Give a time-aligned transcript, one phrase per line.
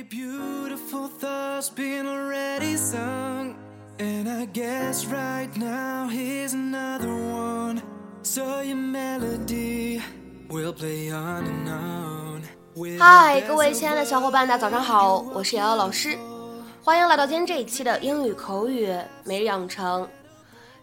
[0.00, 3.54] many beautiful thoughts been already sung.
[3.98, 7.82] And I guess right now here's another one.
[8.22, 10.00] So your melody
[10.48, 12.42] will play on and on.
[12.98, 16.16] 嗨，各位亲爱的小伙伴，大家早上好，我是瑶瑶老师，
[16.82, 18.88] 欢迎来到今天这一期的英语口语
[19.24, 20.08] 每日养成。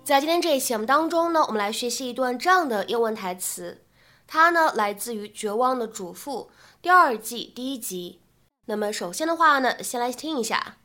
[0.04, 3.82] 在今天这一期节目当中呢，我们来学习一段这样的英文台词，
[4.28, 8.20] 它呢来自于《绝望的主妇》第二季第一集。
[8.67, 10.77] 那么首先的话呢，先来听一下。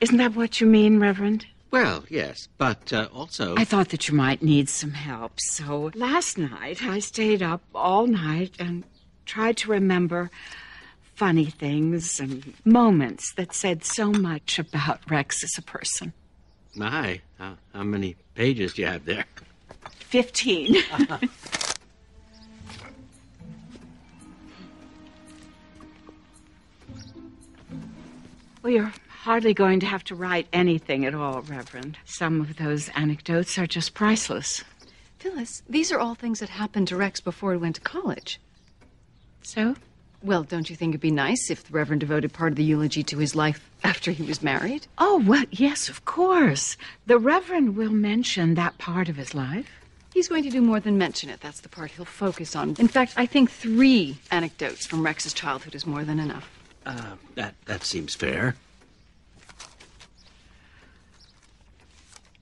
[0.00, 1.46] Isn't that what you mean, Reverend?
[1.71, 3.55] Well, yes, but uh, also.
[3.55, 8.07] I thought that you might need some help, so last night I stayed up all
[8.07, 8.83] night and
[9.25, 10.31] tried to remember
[11.13, 16.13] funny things and moments that said so much about Rex as a person.
[16.75, 19.25] My, how, how many pages do you have there?
[19.99, 20.75] Fifteen.
[28.63, 31.97] well, you're hardly going to have to write anything at all, Reverend.
[32.05, 34.63] Some of those anecdotes are just priceless.
[35.17, 38.39] Phyllis, these are all things that happened to Rex before he went to college.
[39.41, 39.75] So?
[40.23, 43.03] Well, don't you think it'd be nice if the Reverend devoted part of the eulogy
[43.03, 44.87] to his life after he was married?
[44.97, 46.77] Oh, well, yes, of course.
[47.05, 49.69] The Reverend will mention that part of his life.
[50.13, 51.41] He's going to do more than mention it.
[51.41, 52.75] That's the part he'll focus on.
[52.79, 56.49] In fact, I think three anecdotes from Rex's childhood is more than enough.
[56.85, 58.55] Uh, that, that seems fair.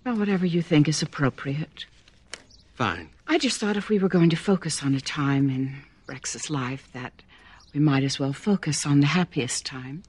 [0.07, 1.85] Well, whatever you think is appropriate.
[2.75, 3.09] Fine.
[3.27, 6.87] I just thought if we were going to focus on a time in Rex's life
[6.93, 7.23] that
[7.73, 10.03] we might as well focus on the happiest time.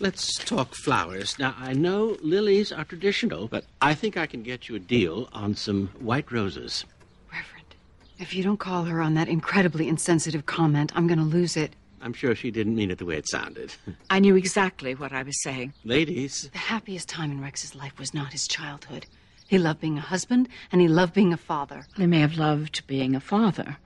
[0.00, 1.38] Let's talk flowers.
[1.38, 5.28] Now, I know lilies are traditional, but I think I can get you a deal
[5.34, 6.86] on some white roses.
[7.30, 7.74] Reverend,
[8.18, 11.74] if you don't call her on that incredibly insensitive comment, I'm going to lose it.
[12.00, 13.74] I'm sure she didn't mean it the way it sounded.
[14.10, 15.72] I knew exactly what I was saying.
[15.84, 16.48] Ladies.
[16.52, 19.06] The happiest time in Rex's life was not his childhood.
[19.48, 21.86] He loved being a husband and he loved being a father.
[21.96, 23.78] He may have loved being a father,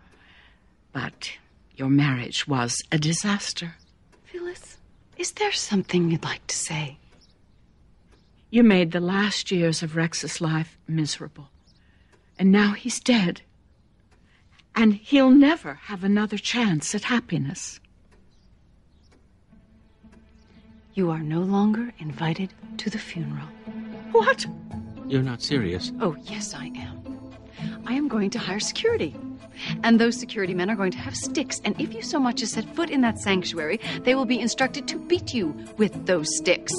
[0.93, 1.33] but
[1.77, 3.77] your marriage was a disaster.
[4.25, 4.79] Phyllis,
[5.17, 6.99] is there something you'd like to say?
[8.51, 11.49] You made the last years of Rex's life miserable.
[12.39, 13.43] And now he's dead.
[14.75, 17.81] And he'll never have another chance at happiness.
[20.95, 23.47] You are no longer invited to the funeral.
[24.13, 24.45] What?
[25.07, 25.91] You're not serious.
[26.03, 27.33] Oh, yes, I am.
[27.87, 29.17] I am going to hire security.
[29.85, 31.63] And those security men are going to have sticks.
[31.65, 34.87] And if you so much as set foot in that sanctuary, they will be instructed
[34.89, 36.75] to beat you with those sticks.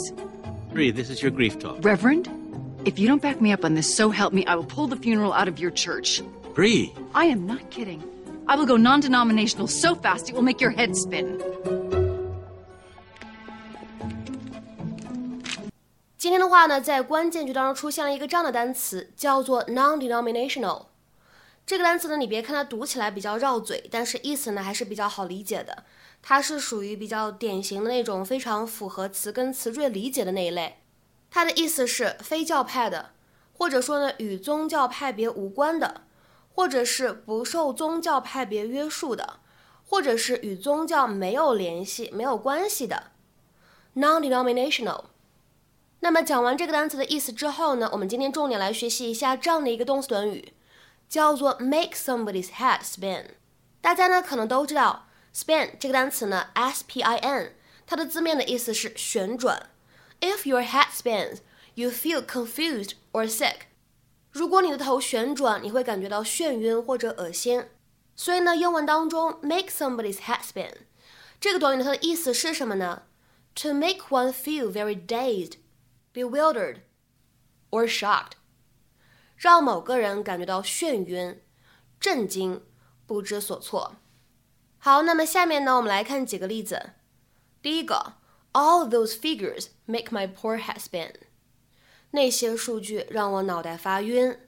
[0.72, 1.84] Bree, this is your grief talk.
[1.84, 2.30] Reverend,
[2.86, 4.96] if you don't back me up on this, so help me, I will pull the
[4.96, 6.22] funeral out of your church.
[6.54, 6.94] Bree!
[7.16, 8.04] I am not kidding.
[8.48, 11.42] I will go non denominational so fast it will make your head spin.
[16.24, 20.86] 今天的话呢，在关键句当中出现了一个这样的单词，叫做 non-denominational。
[21.66, 25.84] 这个单词呢，你别看它读起来比较绕嘴，但是意思呢还是比较好理解的。
[26.22, 30.78] 它是属于比较典型的那种非常符合词根词缀理解的那一类。
[31.30, 33.10] 它的意思是非教派的，
[33.52, 36.04] 或者说呢与宗教派别无关的，
[36.56, 39.42] 或者是不受宗教派别约束的，
[39.86, 43.12] 或者是与宗教没有联系、没有关系的。
[43.98, 45.02] non-denominational。
[46.04, 50.52] 那么讲完这个单词的意思之后呢，我们今天重点来学习一下这样的一个动词短语，
[51.08, 53.28] 叫做 make somebody's head spin。
[53.80, 57.54] 大家呢可能都知道 spin 这个单词呢，s p i n，
[57.88, 59.70] 它的字面的意思是旋转。
[60.20, 61.38] If your head spins,
[61.76, 63.60] you feel confused or sick。
[64.30, 67.64] 如果你的头旋转，你会感觉到眩晕或者恶心。
[68.18, 70.74] 所以呢，英文当中 make somebody's head spin
[71.40, 73.04] 这个短语呢，它的意思是什么呢
[73.56, 75.63] ？To make one feel very dazed。
[76.13, 76.83] bewildered
[77.71, 78.33] or shocked，
[79.37, 81.43] 让某个人感觉到眩晕、
[82.01, 82.65] 震惊、
[83.07, 83.97] 不知所措。
[84.79, 86.93] 好，那么下面呢，我们来看几个例子。
[87.61, 88.15] 第一个，
[88.53, 91.15] All those figures make my poor head spin。
[92.13, 94.39] 那些数据让我脑袋发晕。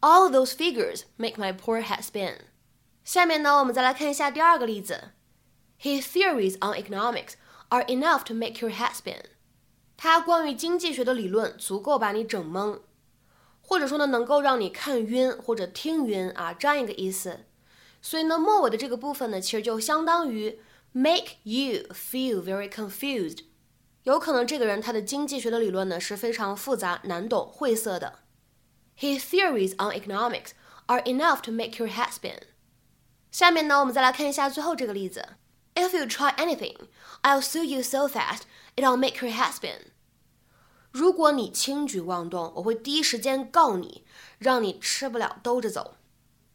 [0.00, 2.36] All those figures make my poor head spin。
[3.04, 5.12] 下面呢，我们再来看一下第二个例子。
[5.80, 7.32] His theories on economics
[7.70, 9.22] are enough to make your head spin。
[9.97, 12.81] 它关于经济学的理论足够把你整懵，
[13.61, 17.45] 或者说呢，能够让你看晕或者听晕啊，这样一个意思。
[17.99, 20.59] 所以呢，末尾的这个部分呢，其实就相当于
[20.91, 23.39] make you feel very confused。
[24.03, 28.19] 有可能这个人他的经济学的理论呢是非常复杂、难懂、晦涩的。
[28.97, 30.51] His theories on economics
[30.85, 32.43] are enough to make your head spin。
[33.31, 35.25] 下面呢，我们再来看一下最后这个例子。
[35.77, 36.75] If you try anything,
[37.21, 38.41] I'll sue you so fast
[38.75, 39.91] it'll make your head spin。
[40.89, 44.03] 如果你轻举妄动，我会第一时间告你，
[44.39, 45.97] 让你吃不了兜着走。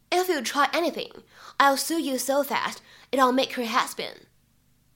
[0.09, 1.13] If you try anything,
[1.57, 2.79] I'll sue you so fast
[3.11, 4.23] it'll make your head spin。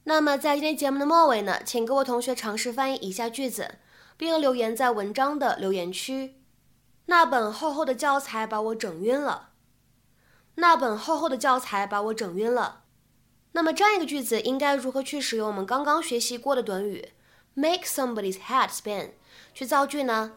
[0.03, 3.75] 那么在今天节目的末尾呢，请各位同学尝试翻译以下句子，
[4.17, 6.35] 并留言在文章的留言区。
[7.05, 9.51] 那本厚厚的教材把我整晕了。
[10.55, 12.83] 那本厚厚的教材把我整晕了。
[13.51, 17.09] 那么这样一个句子应该如何去使用我们刚刚学习过的短语
[17.53, 19.09] make somebody's head spin
[19.53, 20.33] 去造句呢？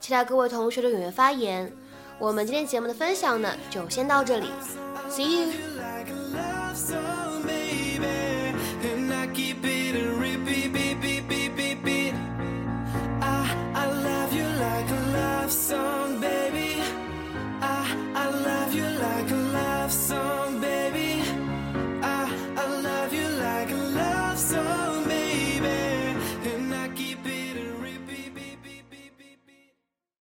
[0.00, 1.72] 期待各位同学的踊跃发言。
[2.18, 4.48] 我们今天节目的分享呢，就先到这里
[5.08, 7.23] ，See you。